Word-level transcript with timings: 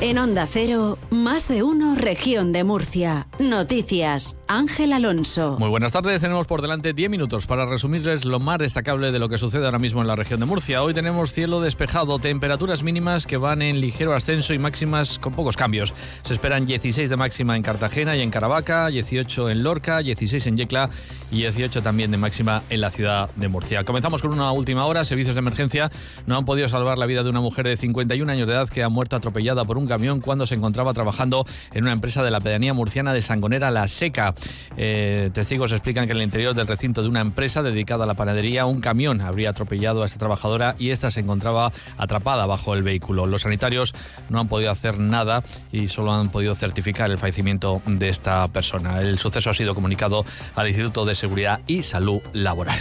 En 0.00 0.16
Onda 0.16 0.46
Cero, 0.46 0.96
más 1.10 1.48
de 1.48 1.64
uno, 1.64 1.96
región 1.96 2.52
de 2.52 2.62
Murcia. 2.62 3.26
Noticias, 3.40 4.36
Ángel 4.46 4.92
Alonso. 4.92 5.58
Muy 5.58 5.68
buenas 5.68 5.90
tardes, 5.90 6.20
tenemos 6.20 6.46
por 6.46 6.62
delante 6.62 6.92
10 6.92 7.10
minutos 7.10 7.46
para 7.46 7.66
resumirles 7.66 8.24
lo 8.24 8.38
más 8.38 8.60
destacable 8.60 9.10
de 9.10 9.18
lo 9.18 9.28
que 9.28 9.38
sucede 9.38 9.66
ahora 9.66 9.80
mismo 9.80 10.00
en 10.00 10.06
la 10.06 10.14
región 10.14 10.38
de 10.38 10.46
Murcia. 10.46 10.84
Hoy 10.84 10.94
tenemos 10.94 11.32
cielo 11.32 11.60
despejado, 11.60 12.20
temperaturas 12.20 12.84
mínimas 12.84 13.26
que 13.26 13.38
van 13.38 13.60
en 13.60 13.80
ligero 13.80 14.14
ascenso 14.14 14.54
y 14.54 14.60
máximas 14.60 15.18
con 15.18 15.32
pocos 15.32 15.56
cambios. 15.56 15.92
Se 16.22 16.32
esperan 16.32 16.64
16 16.64 17.10
de 17.10 17.16
máxima 17.16 17.56
en 17.56 17.64
Cartagena 17.64 18.16
y 18.16 18.22
en 18.22 18.30
Caravaca, 18.30 18.86
18 18.86 19.50
en 19.50 19.64
Lorca, 19.64 19.98
16 19.98 20.46
en 20.46 20.58
Yecla 20.58 20.90
y 21.32 21.38
18 21.38 21.82
también 21.82 22.12
de 22.12 22.18
máxima 22.18 22.62
en 22.70 22.82
la 22.82 22.92
ciudad 22.92 23.30
de 23.34 23.48
Murcia. 23.48 23.82
Comenzamos 23.82 24.22
con 24.22 24.32
una 24.32 24.52
última 24.52 24.86
hora. 24.86 25.04
Servicios 25.04 25.34
de 25.34 25.40
emergencia 25.40 25.90
no 26.26 26.36
han 26.36 26.44
podido 26.44 26.68
salvar 26.68 26.98
la 26.98 27.06
vida 27.06 27.24
de 27.24 27.30
una 27.30 27.40
mujer 27.40 27.66
de 27.66 27.76
51 27.76 28.30
años 28.30 28.46
de 28.46 28.54
edad 28.54 28.68
que 28.68 28.84
ha 28.84 28.88
muerto 28.88 29.16
atropellada 29.16 29.64
por 29.64 29.76
un 29.76 29.87
camión 29.88 30.20
cuando 30.20 30.46
se 30.46 30.54
encontraba 30.54 30.94
trabajando 30.94 31.46
en 31.72 31.84
una 31.84 31.92
empresa 31.92 32.22
de 32.22 32.30
la 32.30 32.40
pedanía 32.40 32.74
murciana 32.74 33.12
de 33.12 33.22
Sangonera 33.22 33.70
La 33.70 33.88
Seca. 33.88 34.34
Eh, 34.76 35.30
testigos 35.32 35.72
explican 35.72 36.06
que 36.06 36.12
en 36.12 36.18
el 36.18 36.24
interior 36.24 36.54
del 36.54 36.66
recinto 36.66 37.02
de 37.02 37.08
una 37.08 37.20
empresa 37.20 37.62
dedicada 37.62 38.04
a 38.04 38.06
la 38.06 38.14
panadería, 38.14 38.66
un 38.66 38.80
camión 38.80 39.20
habría 39.20 39.50
atropellado 39.50 40.02
a 40.02 40.06
esta 40.06 40.18
trabajadora 40.18 40.74
y 40.78 40.90
esta 40.90 41.10
se 41.10 41.20
encontraba 41.20 41.72
atrapada 41.96 42.46
bajo 42.46 42.74
el 42.74 42.82
vehículo. 42.82 43.26
Los 43.26 43.42
sanitarios 43.42 43.94
no 44.28 44.40
han 44.40 44.48
podido 44.48 44.70
hacer 44.70 44.98
nada 44.98 45.42
y 45.72 45.88
solo 45.88 46.12
han 46.12 46.30
podido 46.30 46.54
certificar 46.54 47.10
el 47.10 47.18
fallecimiento 47.18 47.82
de 47.86 48.08
esta 48.08 48.46
persona. 48.48 49.00
El 49.00 49.18
suceso 49.18 49.50
ha 49.50 49.54
sido 49.54 49.74
comunicado 49.74 50.24
al 50.54 50.68
Instituto 50.68 51.04
de 51.04 51.14
Seguridad 51.14 51.60
y 51.66 51.82
Salud 51.82 52.20
Laboral. 52.32 52.78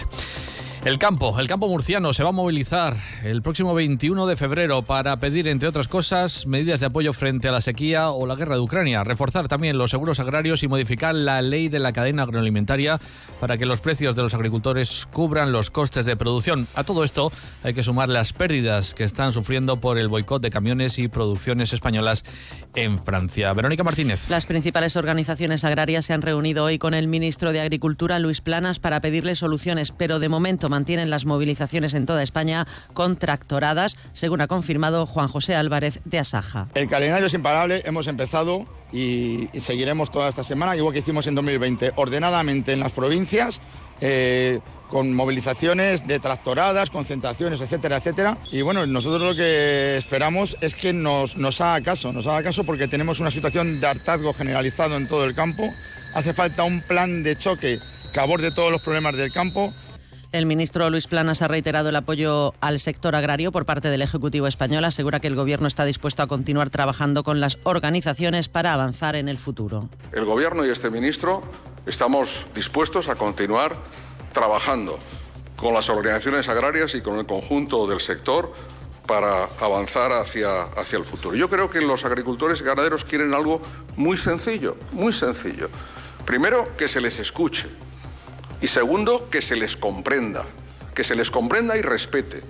El 0.85 0.99
campo, 0.99 1.37
el 1.37 1.47
campo 1.47 1.67
murciano 1.67 2.13
se 2.13 2.23
va 2.23 2.29
a 2.29 2.31
movilizar 2.31 2.95
el 3.23 3.41
próximo 3.41 3.73
21 3.73 4.25
de 4.25 4.37
febrero 4.37 4.83
para 4.83 5.17
pedir, 5.19 5.47
entre 5.47 5.67
otras 5.67 5.87
cosas, 5.87 6.45
medidas 6.45 6.79
de 6.79 6.85
apoyo 6.85 7.11
frente 7.13 7.47
a 7.49 7.51
la 7.51 7.61
sequía 7.61 8.11
o 8.11 8.25
la 8.25 8.35
guerra 8.35 8.55
de 8.55 8.61
Ucrania, 8.61 9.03
reforzar 9.03 9.47
también 9.47 9.77
los 9.77 9.91
seguros 9.91 10.19
agrarios 10.19 10.63
y 10.63 10.67
modificar 10.67 11.13
la 11.13 11.41
ley 11.41 11.67
de 11.67 11.79
la 11.79 11.91
cadena 11.91 12.23
agroalimentaria 12.23 13.01
para 13.41 13.57
que 13.57 13.65
los 13.65 13.81
precios 13.81 14.15
de 14.15 14.21
los 14.21 14.33
agricultores 14.33 15.07
cubran 15.11 15.51
los 15.51 15.71
costes 15.71 16.05
de 16.05 16.15
producción. 16.15 16.67
A 16.75 16.83
todo 16.83 17.03
esto 17.03 17.31
hay 17.63 17.73
que 17.73 17.83
sumar 17.83 18.07
las 18.07 18.31
pérdidas 18.31 18.93
que 18.93 19.03
están 19.03 19.33
sufriendo 19.33 19.81
por 19.81 19.97
el 19.97 20.07
boicot 20.07 20.41
de 20.41 20.51
camiones 20.51 20.99
y 20.99 21.09
producciones 21.09 21.73
españolas 21.73 22.23
en 22.75 22.97
Francia. 22.99 23.51
Verónica 23.53 23.83
Martínez. 23.83 24.29
Las 24.29 24.45
principales 24.45 24.95
organizaciones 24.95 25.65
agrarias 25.65 26.05
se 26.05 26.13
han 26.13 26.21
reunido 26.21 26.63
hoy 26.63 26.77
con 26.77 26.93
el 26.93 27.07
ministro 27.07 27.51
de 27.51 27.61
Agricultura, 27.61 28.19
Luis 28.19 28.41
Planas, 28.41 28.79
para 28.79 29.01
pedirle 29.01 29.35
soluciones, 29.35 29.91
pero 29.91 30.19
de 30.19 30.29
momento 30.29 30.66
mantienen 30.69 31.09
las 31.09 31.25
movilizaciones 31.25 31.93
en 31.93 32.05
toda 32.05 32.23
España 32.23 32.67
contractoradas, 32.93 33.97
según 34.13 34.41
ha 34.41 34.47
confirmado 34.47 35.05
Juan 35.05 35.27
José 35.27 35.55
Álvarez 35.55 36.01
de 36.05 36.19
Asaja. 36.19 36.67
El 36.75 36.89
calendario 36.89 37.27
es 37.27 37.33
imparable, 37.33 37.81
hemos 37.85 38.07
empezado 38.07 38.65
y, 38.91 39.49
seguiremos 39.61 40.11
toda 40.11 40.29
esta 40.29 40.43
semana, 40.43 40.75
igual 40.75 40.93
que 40.93 40.99
hicimos 40.99 41.27
en 41.27 41.35
2020, 41.35 41.93
ordenadamente 41.95 42.73
en 42.73 42.79
las 42.79 42.91
provincias. 42.91 43.59
Eh, 43.99 44.59
con 44.89 45.13
movilizaciones 45.13 46.07
de 46.07 46.19
tractoradas, 46.19 46.89
concentraciones, 46.89 47.59
etcétera, 47.59 47.97
etcétera. 47.97 48.37
Y 48.51 48.61
bueno, 48.61 48.85
nosotros 48.85 49.21
lo 49.21 49.35
que 49.35 49.97
esperamos 49.97 50.57
es 50.61 50.75
que 50.75 50.93
nos, 50.93 51.35
nos 51.35 51.59
haga 51.61 51.81
caso, 51.81 52.13
nos 52.13 52.25
haga 52.27 52.43
caso 52.43 52.63
porque 52.63 52.87
tenemos 52.87 53.19
una 53.19 53.31
situación 53.31 53.79
de 53.81 53.87
hartazgo 53.87 54.33
generalizado 54.33 54.95
en 54.95 55.07
todo 55.07 55.25
el 55.25 55.35
campo. 55.35 55.69
Hace 56.13 56.33
falta 56.33 56.63
un 56.63 56.81
plan 56.81 57.21
de 57.21 57.35
choque 57.35 57.79
que 58.13 58.19
aborde 58.19 58.51
todos 58.51 58.71
los 58.71 58.81
problemas 58.81 59.15
del 59.15 59.31
campo 59.31 59.73
el 60.31 60.45
ministro 60.45 60.89
Luis 60.89 61.07
Planas 61.07 61.41
ha 61.41 61.47
reiterado 61.47 61.89
el 61.89 61.95
apoyo 61.95 62.53
al 62.61 62.79
sector 62.79 63.15
agrario 63.15 63.51
por 63.51 63.65
parte 63.65 63.89
del 63.89 64.01
Ejecutivo 64.01 64.47
español. 64.47 64.83
Asegura 64.85 65.19
que 65.19 65.27
el 65.27 65.35
Gobierno 65.35 65.67
está 65.67 65.85
dispuesto 65.85 66.23
a 66.23 66.27
continuar 66.27 66.69
trabajando 66.69 67.23
con 67.23 67.39
las 67.39 67.57
organizaciones 67.63 68.49
para 68.49 68.73
avanzar 68.73 69.15
en 69.15 69.29
el 69.29 69.37
futuro. 69.37 69.89
El 70.11 70.25
Gobierno 70.25 70.65
y 70.65 70.69
este 70.69 70.89
ministro 70.89 71.41
estamos 71.85 72.45
dispuestos 72.53 73.07
a 73.09 73.15
continuar 73.15 73.75
trabajando 74.33 74.99
con 75.55 75.73
las 75.73 75.89
organizaciones 75.89 76.49
agrarias 76.49 76.93
y 76.95 77.01
con 77.01 77.17
el 77.17 77.25
conjunto 77.25 77.87
del 77.87 77.99
sector 77.99 78.51
para 79.07 79.45
avanzar 79.61 80.11
hacia, 80.11 80.63
hacia 80.63 80.99
el 80.99 81.05
futuro. 81.05 81.35
Yo 81.35 81.49
creo 81.49 81.69
que 81.69 81.79
los 81.79 82.03
agricultores 82.03 82.59
y 82.59 82.63
ganaderos 82.65 83.05
quieren 83.05 83.33
algo 83.33 83.61
muy 83.95 84.17
sencillo, 84.17 84.75
muy 84.91 85.13
sencillo. 85.13 85.69
Primero, 86.25 86.75
que 86.75 86.89
se 86.89 86.99
les 86.99 87.17
escuche 87.19 87.67
y 88.61 88.67
segundo, 88.67 89.29
que 89.29 89.41
se 89.41 89.55
les 89.55 89.77
comprenda 89.77 90.45
que 90.97 91.03
se 91.03 91.15
les 91.15 91.29
comprenda 91.29 91.77
y 91.77 91.83
respete. 91.83 92.41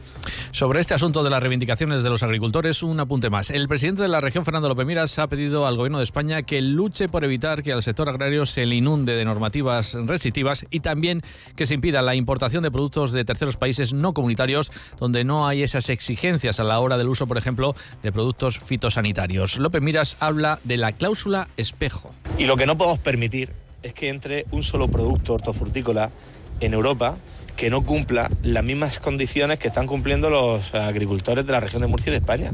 Sobre 0.51 0.79
este 0.79 0.94
asunto 0.94 1.22
de 1.22 1.29
las 1.29 1.41
reivindicaciones 1.41 2.01
de 2.01 2.09
los 2.09 2.23
agricultores, 2.23 2.81
un 2.81 2.97
apunte 2.97 3.29
más. 3.29 3.50
El 3.50 3.68
presidente 3.68 4.03
de 4.03 4.07
la 4.07 4.22
región, 4.22 4.45
Fernando 4.45 4.69
López 4.69 4.85
Miras, 4.85 5.19
ha 5.19 5.28
pedido 5.28 5.68
al 5.68 5.75
gobierno 5.75 5.97
de 5.97 6.06
España 6.06 6.41
que 6.44 6.62
luche 6.62 7.09
por 7.09 7.25
evitar 7.25 7.62
que 7.62 7.73
al 7.73 7.84
sector 7.84 8.07
agrario 8.07 8.45
se 8.45 8.66
le 8.66 8.75
inunde 8.75 9.18
de 9.18 9.25
normativas 9.25 9.95
restrictivas 10.06 10.66
y 10.69 10.79
también 10.79 11.23
que 11.57 11.66
se 11.66 11.73
impida 11.73 12.01
la 12.01 12.16
importación 12.16 12.63
de 12.63 12.72
productos 12.72 13.12
de 13.12 13.25
terceros 13.25 13.57
países 13.57 13.91
no 13.91 14.13
comunitarios 14.13 14.72
donde 14.97 15.25
no 15.25 15.45
hay 15.45 15.62
esas 15.62 15.89
exigencias 15.89 16.62
a 16.62 16.63
la 16.63 16.79
hora 16.79 16.97
del 16.97 17.09
uso, 17.09 17.28
por 17.28 17.38
ejemplo, 17.38 17.75
de 18.01 18.13
productos 18.13 18.59
fitosanitarios. 18.59 19.57
López 19.57 19.81
Miras 19.81 20.16
habla 20.22 20.62
de 20.63 20.78
la 20.78 20.94
cláusula 20.94 21.50
espejo. 21.57 22.13
Y 22.38 22.45
lo 22.45 22.56
que 22.56 22.66
no 22.66 22.78
podemos 22.78 23.00
permitir 23.00 23.66
es 23.87 23.93
que 23.93 24.09
entre 24.09 24.45
un 24.51 24.63
solo 24.63 24.87
producto 24.87 25.33
hortofrutícola 25.33 26.11
en 26.59 26.73
Europa 26.73 27.17
que 27.55 27.69
no 27.71 27.83
cumpla 27.83 28.29
las 28.43 28.63
mismas 28.63 28.99
condiciones 28.99 29.57
que 29.57 29.69
están 29.69 29.87
cumpliendo 29.87 30.29
los 30.29 30.75
agricultores 30.75 31.45
de 31.45 31.51
la 31.51 31.59
región 31.59 31.81
de 31.81 31.87
Murcia 31.87 32.09
y 32.09 32.11
de 32.11 32.17
España. 32.17 32.51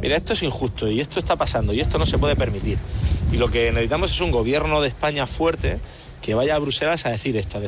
Mira, 0.00 0.16
esto 0.16 0.32
es 0.32 0.42
injusto 0.42 0.88
y 0.88 1.00
esto 1.00 1.20
está 1.20 1.36
pasando 1.36 1.74
y 1.74 1.80
esto 1.80 1.98
no 1.98 2.06
se 2.06 2.16
puede 2.16 2.34
permitir. 2.34 2.78
Y 3.30 3.36
lo 3.36 3.48
que 3.48 3.70
necesitamos 3.70 4.10
es 4.10 4.20
un 4.22 4.30
gobierno 4.30 4.80
de 4.80 4.88
España 4.88 5.26
fuerte 5.26 5.78
que 6.22 6.34
vaya 6.34 6.54
a 6.54 6.58
Bruselas 6.58 7.04
a 7.04 7.10
decir 7.10 7.36
esto. 7.36 7.58
A 7.58 7.60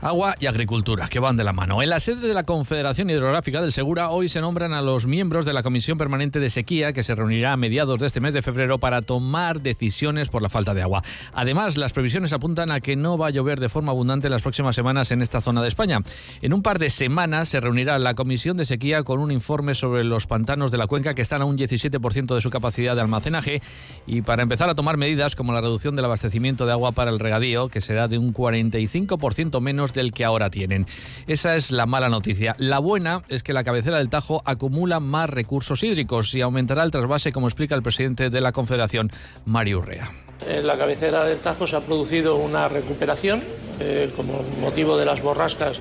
Agua 0.00 0.36
y 0.38 0.46
agricultura, 0.46 1.08
que 1.08 1.18
van 1.18 1.36
de 1.36 1.42
la 1.42 1.52
mano. 1.52 1.82
En 1.82 1.90
la 1.90 1.98
sede 1.98 2.28
de 2.28 2.32
la 2.32 2.44
Confederación 2.44 3.10
Hidrográfica 3.10 3.60
del 3.60 3.72
Segura, 3.72 4.10
hoy 4.10 4.28
se 4.28 4.40
nombran 4.40 4.72
a 4.72 4.80
los 4.80 5.06
miembros 5.06 5.44
de 5.44 5.52
la 5.52 5.64
Comisión 5.64 5.98
Permanente 5.98 6.38
de 6.38 6.50
Sequía, 6.50 6.92
que 6.92 7.02
se 7.02 7.16
reunirá 7.16 7.54
a 7.54 7.56
mediados 7.56 7.98
de 7.98 8.06
este 8.06 8.20
mes 8.20 8.32
de 8.32 8.40
febrero 8.40 8.78
para 8.78 9.02
tomar 9.02 9.60
decisiones 9.60 10.28
por 10.28 10.40
la 10.40 10.48
falta 10.48 10.72
de 10.72 10.82
agua. 10.82 11.02
Además, 11.32 11.76
las 11.76 11.92
previsiones 11.92 12.32
apuntan 12.32 12.70
a 12.70 12.78
que 12.78 12.94
no 12.94 13.18
va 13.18 13.26
a 13.26 13.30
llover 13.30 13.58
de 13.58 13.68
forma 13.68 13.90
abundante 13.90 14.28
las 14.28 14.42
próximas 14.42 14.76
semanas 14.76 15.10
en 15.10 15.20
esta 15.20 15.40
zona 15.40 15.62
de 15.62 15.68
España. 15.68 15.98
En 16.42 16.52
un 16.52 16.62
par 16.62 16.78
de 16.78 16.90
semanas 16.90 17.48
se 17.48 17.58
reunirá 17.58 17.98
la 17.98 18.14
Comisión 18.14 18.56
de 18.56 18.66
Sequía 18.66 19.02
con 19.02 19.18
un 19.18 19.32
informe 19.32 19.74
sobre 19.74 20.04
los 20.04 20.28
pantanos 20.28 20.70
de 20.70 20.78
la 20.78 20.86
cuenca 20.86 21.14
que 21.14 21.22
están 21.22 21.42
a 21.42 21.44
un 21.44 21.58
17% 21.58 22.36
de 22.36 22.40
su 22.40 22.50
capacidad 22.50 22.94
de 22.94 23.00
almacenaje 23.00 23.62
y 24.06 24.22
para 24.22 24.42
empezar 24.42 24.68
a 24.68 24.76
tomar 24.76 24.96
medidas 24.96 25.34
como 25.34 25.52
la 25.52 25.60
reducción 25.60 25.96
del 25.96 26.04
abastecimiento 26.04 26.66
de 26.66 26.72
agua 26.72 26.92
para 26.92 27.10
el 27.10 27.18
regadío, 27.18 27.68
que 27.68 27.80
será 27.80 28.06
de 28.06 28.18
un 28.18 28.32
45% 28.32 29.60
menos 29.60 29.87
del 29.92 30.12
que 30.12 30.24
ahora 30.24 30.50
tienen. 30.50 30.86
Esa 31.26 31.56
es 31.56 31.70
la 31.70 31.86
mala 31.86 32.08
noticia. 32.08 32.54
La 32.58 32.78
buena 32.78 33.22
es 33.28 33.42
que 33.42 33.52
la 33.52 33.64
cabecera 33.64 33.98
del 33.98 34.08
Tajo 34.08 34.42
acumula 34.44 35.00
más 35.00 35.30
recursos 35.30 35.82
hídricos 35.82 36.34
y 36.34 36.40
aumentará 36.40 36.82
el 36.82 36.90
trasvase, 36.90 37.32
como 37.32 37.48
explica 37.48 37.74
el 37.74 37.82
presidente 37.82 38.30
de 38.30 38.40
la 38.40 38.52
Confederación, 38.52 39.10
Mario 39.44 39.78
Urrea. 39.78 40.10
En 40.46 40.66
la 40.66 40.78
cabecera 40.78 41.24
del 41.24 41.38
Tajo 41.38 41.66
se 41.66 41.76
ha 41.76 41.80
producido 41.80 42.36
una 42.36 42.68
recuperación 42.68 43.42
eh, 43.80 44.10
como 44.16 44.42
motivo 44.60 44.96
de 44.96 45.04
las 45.04 45.22
borrascas 45.22 45.80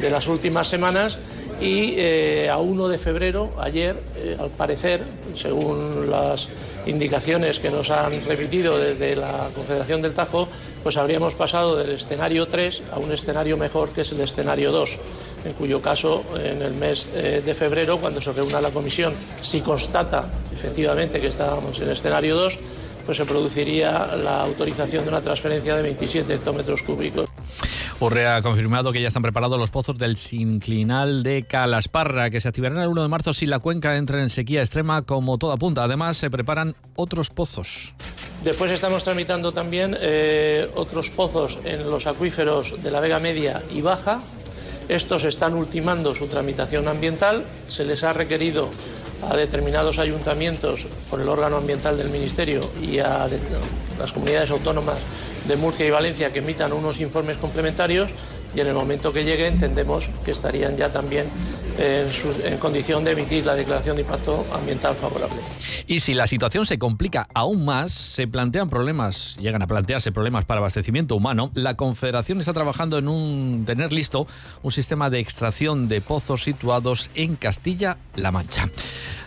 de 0.00 0.10
las 0.10 0.28
últimas 0.28 0.68
semanas 0.68 1.18
y 1.60 1.94
eh, 1.96 2.48
a 2.50 2.58
1 2.58 2.88
de 2.88 2.98
febrero, 2.98 3.50
ayer, 3.58 3.96
eh, 4.16 4.36
al 4.38 4.50
parecer, 4.50 5.02
según 5.34 6.10
las 6.10 6.48
indicaciones 6.86 7.60
que 7.60 7.70
nos 7.70 7.90
han 7.90 8.12
repetido 8.26 8.78
desde 8.78 9.16
la 9.16 9.48
Confederación 9.54 10.02
del 10.02 10.14
Tajo, 10.14 10.48
pues 10.82 10.96
habríamos 10.96 11.34
pasado 11.34 11.76
del 11.76 11.90
escenario 11.90 12.46
3 12.46 12.82
a 12.92 12.98
un 12.98 13.12
escenario 13.12 13.56
mejor 13.56 13.90
que 13.90 14.00
es 14.00 14.12
el 14.12 14.20
escenario 14.20 14.72
2, 14.72 14.98
en 15.44 15.52
cuyo 15.52 15.80
caso 15.80 16.24
en 16.36 16.62
el 16.62 16.74
mes 16.74 17.06
eh, 17.14 17.42
de 17.44 17.54
febrero, 17.54 17.98
cuando 17.98 18.20
se 18.20 18.32
reúna 18.32 18.60
la 18.60 18.70
comisión, 18.70 19.14
si 19.40 19.60
constata 19.60 20.24
efectivamente 20.52 21.20
que 21.20 21.28
estábamos 21.28 21.80
en 21.80 21.90
escenario 21.90 22.34
2, 22.36 22.58
pues 23.06 23.16
se 23.16 23.24
produciría 23.24 24.16
la 24.16 24.42
autorización 24.42 25.04
de 25.04 25.10
una 25.10 25.20
transferencia 25.20 25.76
de 25.76 25.82
27 25.82 26.34
hectómetros 26.34 26.82
cúbicos. 26.82 27.31
Urrea 28.02 28.34
ha 28.34 28.42
confirmado 28.42 28.92
que 28.92 29.00
ya 29.00 29.06
están 29.06 29.22
preparados 29.22 29.60
los 29.60 29.70
pozos 29.70 29.96
del 29.96 30.16
sinclinal 30.16 31.22
de 31.22 31.44
Calasparra, 31.44 32.30
que 32.30 32.40
se 32.40 32.48
activarán 32.48 32.78
el 32.78 32.88
1 32.88 33.02
de 33.02 33.08
marzo 33.08 33.32
si 33.32 33.46
la 33.46 33.60
cuenca 33.60 33.96
entra 33.96 34.20
en 34.20 34.28
sequía 34.28 34.60
extrema, 34.60 35.02
como 35.02 35.38
toda 35.38 35.56
punta. 35.56 35.84
Además, 35.84 36.16
se 36.16 36.28
preparan 36.28 36.74
otros 36.96 37.30
pozos. 37.30 37.94
Después 38.42 38.72
estamos 38.72 39.04
tramitando 39.04 39.52
también 39.52 39.96
eh, 40.00 40.68
otros 40.74 41.10
pozos 41.10 41.60
en 41.64 41.88
los 41.88 42.08
acuíferos 42.08 42.82
de 42.82 42.90
la 42.90 42.98
Vega 42.98 43.20
Media 43.20 43.62
y 43.72 43.82
Baja. 43.82 44.20
Estos 44.88 45.24
están 45.24 45.54
ultimando 45.54 46.12
su 46.16 46.26
tramitación 46.26 46.88
ambiental. 46.88 47.44
Se 47.68 47.84
les 47.84 48.02
ha 48.02 48.12
requerido 48.12 48.68
a 49.30 49.36
determinados 49.36 50.00
ayuntamientos 50.00 50.88
por 51.08 51.20
el 51.20 51.28
órgano 51.28 51.56
ambiental 51.56 51.96
del 51.96 52.10
Ministerio 52.10 52.68
y 52.82 52.98
a 52.98 53.28
las 53.96 54.10
comunidades 54.10 54.50
autónomas 54.50 54.98
de 55.46 55.56
Murcia 55.56 55.86
y 55.86 55.90
Valencia 55.90 56.32
que 56.32 56.40
emitan 56.40 56.72
unos 56.72 57.00
informes 57.00 57.36
complementarios 57.36 58.10
y 58.54 58.60
en 58.60 58.66
el 58.66 58.74
momento 58.74 59.12
que 59.12 59.24
llegue 59.24 59.46
entendemos 59.46 60.10
que 60.24 60.30
estarían 60.30 60.76
ya 60.76 60.90
también 60.90 61.26
en, 61.78 62.58
condición 62.58 63.04
de 63.04 63.12
emitir 63.12 63.46
la 63.46 63.54
declaración 63.54 63.96
de 63.96 64.02
impacto 64.02 64.46
ambiental 64.52 64.94
favorable. 64.94 65.36
Y 65.86 66.00
si 66.00 66.14
la 66.14 66.26
situación 66.26 66.66
se 66.66 66.78
complica 66.78 67.28
aún 67.34 67.64
más, 67.64 67.92
se 67.92 68.26
plantean 68.26 68.68
problemas, 68.68 69.36
llegan 69.40 69.62
a 69.62 69.66
plantearse 69.66 70.12
problemas 70.12 70.44
para 70.44 70.58
abastecimiento 70.58 71.16
humano, 71.16 71.50
la 71.54 71.76
Confederación 71.76 72.40
está 72.40 72.52
trabajando 72.52 72.98
en 72.98 73.08
un 73.08 73.64
tener 73.66 73.92
listo 73.92 74.26
un 74.62 74.72
sistema 74.72 75.10
de 75.10 75.18
extracción 75.18 75.88
de 75.88 76.00
pozos 76.00 76.42
situados 76.42 77.10
en 77.14 77.36
Castilla-La 77.36 78.30
Mancha. 78.30 78.70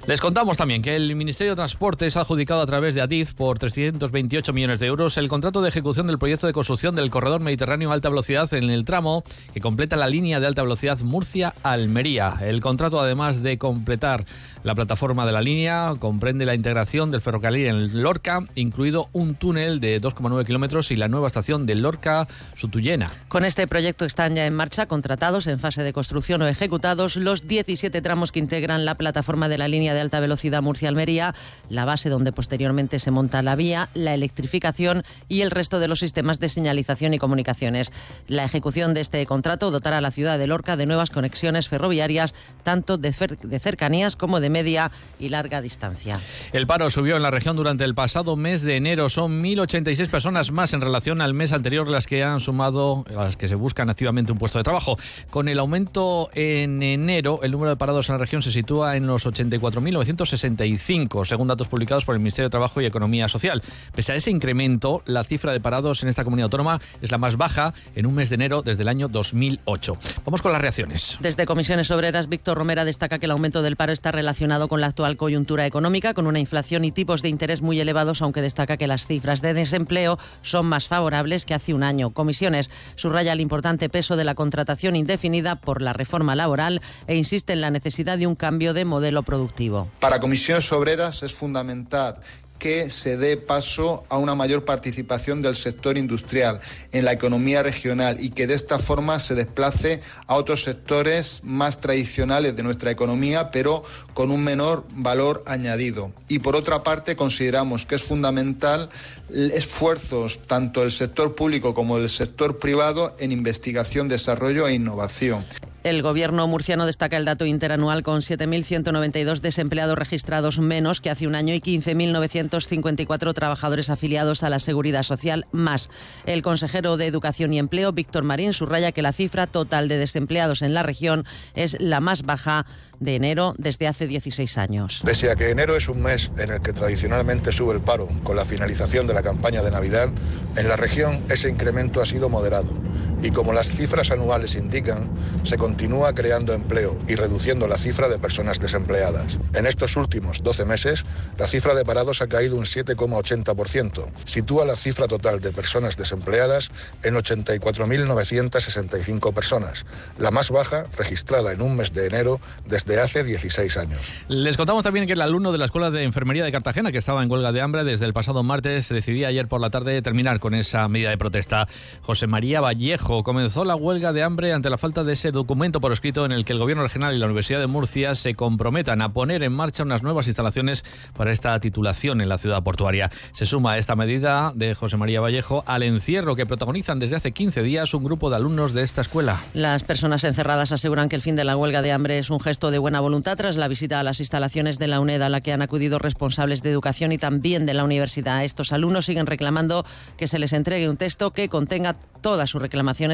Les 0.08 0.22
contamos 0.22 0.56
también 0.56 0.84
que 0.84 0.96
el 0.96 1.16
Ministerio 1.16 1.54
de 1.54 1.56
Transportes 1.56 2.16
ha 2.16 2.22
adjudicado 2.22 2.62
a 2.62 2.68
través 2.68 2.94
de 2.94 3.02
ADIF 3.02 3.34
por 3.34 3.58
328 3.58 4.54
millones 4.54 4.80
de 4.80 4.86
euros 4.86 5.18
el 5.18 5.28
contrato 5.28 5.64
de 5.64 5.70
ejecución 5.70 6.06
del 6.06 6.20
proyecto 6.20 6.46
de 6.46 6.54
construcción 6.54 6.94
del 6.96 7.10
corredor 7.10 7.42
mediterráneo 7.42 7.92
alta 7.92 8.10
velocidad 8.10 8.54
en 8.54 8.70
el 8.70 8.86
tramo 8.86 9.24
que 9.52 9.62
completa 9.62 9.96
la 9.96 10.08
línea 10.08 10.40
de 10.40 10.46
alta 10.46 10.62
velocidad 10.62 11.00
Murcia-Almería. 11.00 12.35
El 12.42 12.62
contrato, 12.62 13.00
además 13.00 13.42
de 13.44 13.58
completar 13.58 14.26
la 14.66 14.74
plataforma 14.74 15.28
de 15.28 15.32
la 15.32 15.44
línea 15.44 15.94
comprende 16.00 16.44
la 16.44 16.56
integración 16.56 17.12
del 17.12 17.22
ferrocarril 17.22 17.68
en 17.68 18.02
Lorca, 18.02 18.40
incluido 18.56 19.10
un 19.14 19.36
túnel 19.36 19.80
de 19.80 20.02
2,9 20.02 20.44
kilómetros 20.44 20.90
y 20.90 20.96
la 20.96 21.08
nueva 21.08 21.28
estación 21.28 21.68
de 21.68 21.76
Lorca-Sutuyena. 21.76 23.12
Con 23.28 23.46
este 23.46 23.68
proyecto 23.68 24.06
están 24.06 24.34
ya 24.34 24.48
en 24.48 24.56
marcha, 24.56 24.88
contratados 24.88 25.46
en 25.46 25.60
fase 25.60 25.84
de 25.84 25.94
construcción 25.94 26.42
o 26.42 26.48
ejecutados, 26.48 27.16
los 27.16 27.48
17 27.48 28.02
tramos 28.02 28.32
que 28.32 28.40
integran 28.40 28.86
la 28.86 28.96
plataforma 28.96 29.50
de 29.50 29.60
la 29.60 29.68
línea 29.68 29.94
de 29.94 30.02
alta 30.02 30.20
velocidad 30.20 30.64
Murcia-Almería, 30.64 31.36
la 31.70 31.86
base 31.86 32.10
donde 32.10 32.32
posteriormente 32.32 33.00
se 33.00 33.12
monta 33.12 33.44
la 33.44 33.56
vía, 33.56 33.90
la 33.94 34.16
electrificación 34.16 35.04
y 35.30 35.42
el 35.42 35.52
resto 35.52 35.78
de 35.78 35.90
los 35.90 36.00
sistemas 36.00 36.40
de 36.40 36.50
señalización 36.50 37.14
y 37.14 37.20
comunicaciones. 37.20 37.94
La 38.28 38.46
ejecución 38.46 38.96
de 38.96 39.02
este 39.02 39.24
contrato 39.28 39.70
dotará 39.70 40.00
a 40.00 40.02
la 40.02 40.10
ciudad 40.10 40.40
de 40.40 40.48
Lorca 40.48 40.76
de 40.76 40.88
nuevas 40.88 41.12
conexiones 41.12 41.70
ferroviarias, 41.70 42.34
tanto 42.64 42.98
de, 42.98 43.14
de 43.44 43.60
cercanías 43.60 44.16
como 44.16 44.40
de 44.40 44.55
media 44.56 44.90
y 45.19 45.28
larga 45.28 45.62
distancia. 45.62 46.18
El 46.54 46.66
paro 46.66 46.90
subió 46.90 47.18
en 47.18 47.24
la 47.24 47.30
región 47.30 47.57
durante 47.57 47.84
el 47.84 47.94
pasado 47.94 48.38
mes 48.38 48.62
de 48.62 48.78
enero. 48.78 49.10
Son 49.10 49.44
1.086 49.44 50.10
personas 50.10 50.52
más 50.52 50.72
en 50.72 50.80
relación 50.80 51.22
al 51.22 51.34
mes 51.34 51.52
anterior 51.52 51.90
las 51.90 52.07
que 52.07 52.24
han 52.24 52.40
sumado, 52.40 53.04
las 53.13 53.36
que 53.36 53.50
se 53.50 53.56
buscan 53.56 53.90
activamente 53.90 54.31
un 54.31 54.38
puesto 54.38 54.57
de 54.57 54.63
trabajo. 54.63 54.98
Con 55.30 55.50
el 55.50 55.60
aumento 55.60 56.30
en 56.34 56.81
enero, 56.81 57.42
el 57.44 57.52
número 57.52 57.72
de 57.72 57.75
parados 57.75 58.07
en 58.07 58.13
la 58.13 58.19
región 58.19 58.42
se 58.42 58.54
sitúa 58.54 58.96
en 58.96 59.07
los 59.07 59.25
84.965, 59.25 61.25
según 61.25 61.50
datos 61.50 61.68
publicados 61.68 62.06
por 62.06 62.16
el 62.16 62.19
Ministerio 62.19 62.48
de 62.48 62.51
Trabajo 62.51 62.80
y 62.80 62.86
Economía 62.86 63.28
Social. 63.28 63.62
Pese 63.94 64.13
a 64.13 64.16
ese 64.16 64.31
incremento, 64.31 65.04
la 65.06 65.25
cifra 65.25 65.51
de 65.51 65.60
parados 65.60 66.01
en 66.04 66.08
esta 66.08 66.24
comunidad 66.24 66.46
autónoma 66.46 66.80
es 67.01 67.12
la 67.12 67.18
más 67.18 67.36
baja 67.36 67.74
en 67.94 68.06
un 68.06 68.16
mes 68.16 68.30
de 68.30 68.36
enero 68.36 68.62
desde 68.62 68.84
el 68.84 68.88
año 68.88 69.10
2008. 69.10 69.98
Vamos 70.24 70.42
con 70.42 70.54
las 70.54 70.62
reacciones. 70.62 71.18
Desde 71.19 71.46
Comisiones 71.46 71.92
Obreras, 71.92 72.30
Víctor 72.30 72.58
Romera 72.58 72.86
destaca 72.86 73.19
que 73.19 73.25
el 73.25 73.31
aumento 73.31 73.62
del 73.62 73.75
paro 73.75 73.92
está 73.92 74.13
relacionado 74.13 74.45
con 74.68 74.80
la 74.80 74.88
actual 74.88 75.18
coyuntura 75.18 75.66
económica, 75.66 76.14
con 76.14 76.28
una 76.28 76.40
inflación 76.40 76.86
y 76.86 76.92
tipos 76.92 77.22
de 77.22 77.30
interés 77.30 77.62
muy 77.62 77.80
elevados, 77.80 78.22
aunque 78.22 78.42
destaca 78.42 78.78
que 78.78 78.86
las 78.88 79.08
cifras 79.08 79.42
de 79.42 79.54
desempleo 79.54 80.20
son 80.44 80.68
más 80.68 80.88
favorables 80.88 81.46
que 81.46 81.56
hace 81.56 81.74
un 81.74 81.82
año. 81.82 82.12
Comisiones 82.12 82.70
subraya 82.96 83.34
el 83.34 83.42
importante 83.42 83.90
peso 83.90 84.16
de 84.16 84.24
la 84.24 84.36
contratación 84.36 84.96
indefinida 84.96 85.56
por 85.56 85.82
la 85.82 85.94
reforma 85.94 86.36
laboral 86.36 86.82
e 87.08 87.16
insiste 87.16 87.54
en 87.54 87.62
la 87.62 87.72
necesidad 87.72 88.18
de 88.20 88.28
un 88.28 88.36
cambio 88.36 88.74
de 88.74 88.86
modelo 88.86 89.24
productivo. 89.24 89.88
Para 90.00 90.20
Comisiones 90.20 90.72
Obreras 90.72 91.24
es 91.24 91.34
fundamental 91.34 92.18
que 92.66 92.90
se 92.90 93.16
dé 93.16 93.38
paso 93.38 94.06
a 94.10 94.18
una 94.18 94.34
mayor 94.34 94.66
participación 94.66 95.44
del 95.44 95.56
sector 95.56 96.00
industrial 96.00 96.60
en 96.94 97.06
la 97.06 97.14
economía 97.14 97.62
regional 97.62 98.18
y 98.20 98.32
que 98.32 98.48
de 98.48 98.56
esta 98.56 98.80
forma 98.80 99.20
se 99.20 99.36
desplace 99.36 100.02
a 100.26 100.34
otros 100.34 100.64
sectores 100.64 101.42
más 101.44 101.80
tradicionales 101.80 102.56
de 102.56 102.64
nuestra 102.64 102.90
economía, 102.90 103.52
pero 103.52 103.84
con 104.16 104.32
un 104.32 104.44
menor 104.44 104.84
valor 104.96 105.44
añadido. 105.46 106.12
Y 106.28 106.40
por 106.40 106.56
otra 106.56 106.82
parte, 106.82 107.16
consideramos 107.16 107.86
que 107.86 107.94
es 107.94 108.02
fundamental 108.02 108.90
esfuerzos 109.30 110.40
tanto 110.48 110.82
del 110.82 110.92
sector 110.92 111.36
público 111.36 111.76
como 111.76 112.00
del 112.00 112.10
sector 112.10 112.58
privado 112.58 113.16
en 113.20 113.32
investigación, 113.32 114.08
desarrollo 114.08 114.68
e 114.68 114.74
innovación. 114.74 115.46
El 115.86 116.02
gobierno 116.02 116.48
murciano 116.48 116.88
destaca 116.88 117.16
el 117.16 117.26
dato 117.26 117.46
interanual 117.46 118.02
con 118.02 118.22
7.192 118.22 119.40
desempleados 119.40 119.96
registrados 119.96 120.58
menos 120.58 121.00
que 121.00 121.12
hace 121.12 121.28
un 121.28 121.36
año 121.36 121.54
y 121.54 121.62
15.954 121.62 123.34
trabajadores 123.36 123.92
afiliados 123.92 124.42
a 124.42 124.50
la 124.50 124.58
Seguridad 124.58 125.04
Social 125.04 125.46
más. 125.52 125.92
El 126.26 126.42
consejero 126.42 126.98
de 126.98 127.06
Educación 127.06 127.54
y 127.54 127.60
Empleo, 127.60 127.92
Víctor 127.92 128.24
Marín, 128.24 128.54
subraya 128.54 128.94
que 128.94 129.04
la 129.04 129.14
cifra 129.14 129.46
total 129.46 129.88
de 129.88 130.00
desempleados 130.00 130.64
en 130.64 130.74
la 130.74 130.82
región 130.82 131.24
es 131.54 131.78
la 131.80 132.00
más 132.00 132.24
baja 132.24 132.66
de 133.00 133.18
enero 133.18 133.54
desde 133.60 133.88
hace 133.88 134.08
16 134.08 134.58
años. 134.58 135.04
Pese 135.06 135.30
a 135.30 135.36
que 135.36 135.52
enero 135.52 135.76
es 135.76 135.88
un 135.88 136.02
mes 136.02 136.32
en 136.40 136.50
el 136.50 136.62
que 136.62 136.74
tradicionalmente 136.74 137.52
sube 137.52 137.76
el 137.76 137.82
paro 137.82 138.10
con 138.24 138.36
la 138.36 138.46
finalización 138.46 139.06
de 139.06 139.14
la 139.14 139.22
campaña 139.22 139.62
de 139.62 139.70
Navidad, 139.70 140.10
en 140.56 140.68
la 140.68 140.78
región 140.78 141.22
ese 141.30 141.48
incremento 141.48 142.02
ha 142.02 142.06
sido 142.06 142.28
moderado 142.28 142.74
y 143.22 143.32
como 143.32 143.54
las 143.54 143.72
cifras 143.72 144.12
anuales 144.12 144.56
indican, 144.56 145.10
se 145.44 145.58
continúa 145.58 146.14
creando 146.14 146.54
empleo 146.54 146.98
y 147.08 147.16
reduciendo 147.16 147.68
la 147.68 147.78
cifra 147.78 148.08
de 148.08 148.20
personas 148.20 148.60
desempleadas. 148.60 149.40
En 149.54 149.66
estos 149.66 149.98
últimos 149.98 150.44
12 150.44 150.66
meses, 150.66 151.04
la 151.38 151.48
cifra 151.48 151.74
de 151.76 151.86
parados 151.86 152.22
ha 152.22 152.28
caído 152.28 152.58
un 152.58 152.66
7,80%. 152.66 154.06
Sitúa 154.26 154.66
la 154.66 154.76
cifra 154.76 155.08
total 155.08 155.40
de 155.42 155.52
personas 155.52 155.98
desempleadas 155.98 156.70
en 157.04 157.16
84.965 157.16 159.34
personas, 159.34 159.86
la 160.20 160.32
más 160.32 160.50
baja 160.50 160.86
registrada 160.98 161.54
en 161.54 161.62
un 161.62 161.76
mes 161.76 161.94
de 161.94 162.08
enero 162.08 162.40
desde 162.66 163.00
hace 163.00 163.24
16 163.24 163.78
años. 163.78 164.02
Les 164.28 164.58
contamos 164.58 164.84
también 164.84 165.08
que 165.08 165.14
el 165.14 165.22
alumno 165.22 165.52
de 165.52 165.58
la 165.58 165.66
Escuela 165.66 165.92
de 165.92 166.04
Enfermería 166.04 166.44
de 166.44 166.52
Cartagena, 166.52 166.92
que 166.92 166.98
estaba 166.98 167.24
en 167.24 167.32
huelga 167.32 167.52
de 167.52 167.62
hambre 167.62 167.84
desde 167.84 168.06
el 168.06 168.14
pasado 168.14 168.44
martes, 168.44 168.90
decidía 168.90 169.30
ayer 169.30 169.48
por 169.48 169.62
la 169.62 169.70
tarde 169.70 170.02
terminar 170.02 170.40
con 170.40 170.54
esa 170.54 170.88
medida 170.88 171.10
de 171.10 171.18
protesta. 171.18 171.68
José 172.02 172.28
María 172.28 172.62
Vallejo 172.62 173.05
comenzó 173.06 173.66
la 173.66 173.75
huelga 173.75 174.13
de 174.13 174.24
hambre 174.24 174.52
ante 174.52 174.69
la 174.69 174.80
falta 174.80 175.04
de 175.04 175.13
ese 175.13 175.31
documento 175.31 175.80
por 175.80 175.92
escrito 175.92 176.25
en 176.25 176.31
el 176.31 176.44
que 176.44 176.54
el 176.54 176.60
Gobierno 176.60 176.81
regional 176.81 177.13
y 177.13 177.19
la 177.19 177.28
Universidad 177.28 177.60
de 177.60 177.68
Murcia 177.68 178.16
se 178.16 178.34
comprometan 178.34 179.02
a 179.02 179.10
poner 179.10 179.44
en 179.44 179.54
marcha 179.54 179.84
unas 179.84 180.02
nuevas 180.02 180.25
instalaciones 180.25 180.84
para 181.16 181.31
esta 181.31 181.60
titulación 181.60 182.19
en 182.22 182.30
la 182.30 182.40
ciudad 182.40 182.63
portuaria. 182.63 183.12
Se 183.31 183.46
suma 183.46 183.78
esta 183.78 183.96
medida 183.96 184.52
de 184.56 184.74
José 184.74 184.98
María 184.98 185.22
Vallejo 185.22 185.63
al 185.68 185.84
encierro 185.84 186.36
que 186.36 186.48
protagonizan 186.48 186.98
desde 186.98 187.16
hace 187.16 187.31
15 187.31 187.62
días 187.62 187.94
un 187.94 188.04
grupo 188.04 188.31
de 188.31 188.38
alumnos 188.38 188.74
de 188.74 188.81
esta 188.81 189.02
escuela. 189.02 189.44
Las 189.54 189.84
personas 189.84 190.24
encerradas 190.24 190.72
aseguran 190.72 191.08
que 191.08 191.16
el 191.16 191.22
fin 191.22 191.36
de 191.36 191.44
la 191.44 191.56
huelga 191.56 191.84
de 191.84 191.92
hambre 191.92 192.18
es 192.18 192.31
un 192.31 192.40
gesto 192.40 192.72
de 192.72 192.80
buena 192.80 193.01
voluntad 193.01 193.38
tras 193.38 193.56
la 193.56 193.68
visita 193.68 194.00
a 194.00 194.03
las 194.03 194.20
instalaciones 194.20 194.80
de 194.80 194.88
la 194.88 195.00
UNED 195.00 195.22
a 195.22 195.30
la 195.30 195.41
que 195.41 195.53
han 195.53 195.62
acudido 195.62 196.00
responsables 196.00 196.63
de 196.63 196.72
educación 196.72 197.12
y 197.12 197.20
también 197.20 197.68
de 197.68 197.75
la 197.75 197.84
universidad. 197.84 198.44
Estos 198.44 198.74
alumnos 198.74 199.06
siguen 199.06 199.27
reclamando 199.27 199.86
que 200.18 200.27
se 200.27 200.39
les 200.39 200.53
entregue 200.53 200.89
un 200.89 200.98
texto 200.98 201.32
que 201.32 201.50
contenga 201.50 201.94
todas 202.22 202.50
sus 202.50 202.60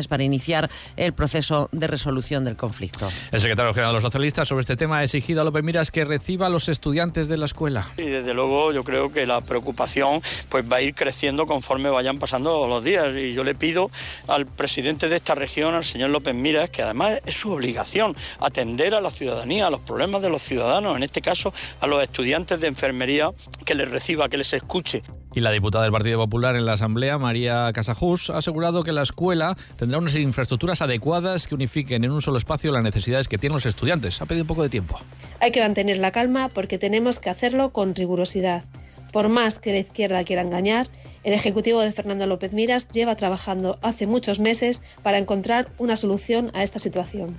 para 0.08 0.24
iniciar 0.24 0.70
el 0.96 1.14
proceso 1.14 1.70
de 1.72 1.88
resolución 1.88 2.44
del 2.44 2.56
conflicto. 2.56 3.10
El 3.32 3.42
secretario 3.42 3.74
general 3.74 3.92
de 3.92 3.94
los 3.96 4.04
socialistas 4.04 4.48
sobre 4.48 4.62
este 4.62 4.78
tema 4.78 5.00
ha 5.00 5.04
exigido 5.04 5.42
a 5.42 5.44
López 5.44 5.64
Miras 5.64 5.90
que 5.90 6.06
reciba 6.06 6.48
a 6.48 6.50
los 6.50 6.70
estudiantes 6.70 7.28
de 7.28 7.38
la 7.38 7.46
escuela. 7.46 7.88
Y 7.98 8.04
desde 8.04 8.34
luego 8.34 8.72
yo 8.72 8.84
creo 8.84 9.12
que 9.12 9.26
la 9.26 9.42
preocupación 9.42 10.22
pues 10.50 10.72
va 10.72 10.78
a 10.78 10.82
ir 10.82 10.94
creciendo 10.94 11.48
conforme 11.48 11.90
vayan 11.90 12.20
pasando 12.20 12.68
los 12.68 12.84
días 12.84 13.16
y 13.16 13.34
yo 13.34 13.44
le 13.44 13.56
pido 13.56 13.90
al 14.28 14.46
presidente 14.46 15.10
de 15.10 15.16
esta 15.16 15.34
región, 15.34 15.74
al 15.74 15.84
señor 15.84 16.12
López 16.12 16.36
Miras, 16.36 16.70
que 16.70 16.84
además 16.84 17.20
es 17.26 17.36
su 17.36 17.52
obligación 17.52 18.16
atender 18.40 18.94
a 18.94 19.02
la 19.02 19.10
ciudadanía, 19.10 19.68
a 19.68 19.72
los 19.72 19.82
problemas 19.82 20.22
de 20.22 20.30
los 20.30 20.44
ciudadanos, 20.44 20.96
en 20.96 21.04
este 21.04 21.22
caso 21.22 21.54
a 21.80 21.88
los 21.88 22.04
estudiantes 22.04 22.60
de 22.60 22.68
enfermería, 22.68 23.32
que 23.66 23.74
les 23.74 23.90
reciba, 23.90 24.30
que 24.30 24.38
les 24.38 24.54
escuche. 24.54 25.02
Y 25.34 25.40
la 25.40 25.52
diputada 25.52 25.86
del 25.86 25.94
Partido 25.94 26.20
Popular 26.20 26.58
en 26.58 26.66
la 26.66 26.74
Asamblea, 26.74 27.18
María 27.18 27.72
Casajús, 27.74 28.30
ha 28.30 28.38
asegurado 28.38 28.84
que 28.84 28.92
la 28.92 29.02
escuela 29.02 29.56
tendrá 29.78 29.98
unas 29.98 30.16
infraestructuras 30.16 30.82
adecuadas 30.82 31.48
que 31.48 31.56
unifiquen 31.56 32.04
en 32.04 32.12
un 32.12 32.22
solo 32.22 32.38
espacio 32.38 32.72
las 32.72 32.84
necesidades 32.84 33.30
que 33.30 33.38
tienen 33.38 33.56
los 33.56 33.66
estudiantes. 33.66 34.22
Ha 34.22 34.26
pedido 34.26 34.44
un 34.44 34.48
poco 34.48 34.64
de 34.64 34.70
tiempo. 34.70 35.00
Hay 35.40 35.52
que 35.52 35.62
mantener 35.62 36.00
la 36.00 36.12
calma 36.12 36.50
porque 36.50 36.78
tenemos 36.78 37.20
que 37.20 37.30
hacerlo 37.30 37.72
con 37.72 37.96
rigurosidad. 37.96 38.64
Por 39.14 39.30
más 39.30 39.60
que 39.60 39.72
la 39.72 39.80
izquierda 39.80 40.24
quiera 40.24 40.42
engañar, 40.42 40.88
el 41.24 41.34
Ejecutivo 41.34 41.82
de 41.82 41.92
Fernando 41.92 42.26
López 42.28 42.54
Miras 42.54 42.88
lleva 42.90 43.16
trabajando 43.16 43.78
hace 43.82 44.08
muchos 44.08 44.40
meses 44.40 44.82
para 45.04 45.18
encontrar 45.18 45.70
una 45.78 45.96
solución 45.96 46.52
a 46.54 46.64
esta 46.64 46.80
situación. 46.80 47.38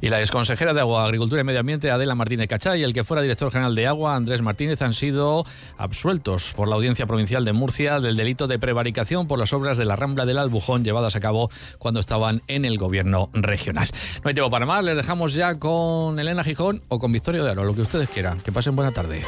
Y 0.00 0.08
la 0.08 0.20
exconsejera 0.20 0.74
de 0.74 0.80
Agua, 0.80 1.04
Agricultura 1.04 1.40
y 1.40 1.44
Medio 1.44 1.60
Ambiente, 1.60 1.90
Adela 1.90 2.14
Martínez 2.14 2.48
Cachá, 2.48 2.76
y 2.76 2.82
el 2.82 2.92
que 2.92 3.04
fuera 3.04 3.22
director 3.22 3.50
general 3.50 3.74
de 3.74 3.86
Agua, 3.86 4.16
Andrés 4.16 4.42
Martínez, 4.42 4.82
han 4.82 4.94
sido 4.94 5.46
absueltos 5.78 6.52
por 6.54 6.68
la 6.68 6.74
Audiencia 6.74 7.06
Provincial 7.06 7.44
de 7.44 7.52
Murcia 7.52 8.00
del 8.00 8.16
delito 8.16 8.46
de 8.46 8.58
prevaricación 8.58 9.26
por 9.26 9.38
las 9.38 9.52
obras 9.52 9.78
de 9.78 9.84
la 9.84 9.96
Rambla 9.96 10.26
del 10.26 10.38
Albujón 10.38 10.84
llevadas 10.84 11.16
a 11.16 11.20
cabo 11.20 11.50
cuando 11.78 12.00
estaban 12.00 12.42
en 12.48 12.64
el 12.64 12.78
gobierno 12.78 13.30
regional. 13.32 13.88
No 14.22 14.28
hay 14.28 14.34
tiempo 14.34 14.50
para 14.50 14.66
más, 14.66 14.84
les 14.84 14.96
dejamos 14.96 15.34
ya 15.34 15.58
con 15.58 16.18
Elena 16.18 16.44
Gijón 16.44 16.82
o 16.88 16.98
con 16.98 17.12
Victorio 17.12 17.44
de 17.44 17.50
Aro, 17.50 17.64
lo 17.64 17.74
que 17.74 17.82
ustedes 17.82 18.08
quieran. 18.08 18.40
Que 18.40 18.52
pasen 18.52 18.76
buena 18.76 18.92
tarde. 18.92 19.22